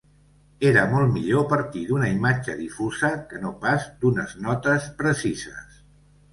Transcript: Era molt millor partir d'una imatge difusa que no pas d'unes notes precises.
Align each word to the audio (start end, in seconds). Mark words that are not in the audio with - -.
Era 0.69 0.85
molt 0.93 1.11
millor 1.17 1.45
partir 1.51 1.83
d'una 1.91 2.09
imatge 2.15 2.57
difusa 2.63 3.13
que 3.29 3.43
no 3.45 3.53
pas 3.69 3.87
d'unes 4.01 4.37
notes 4.49 4.93
precises. 5.05 5.81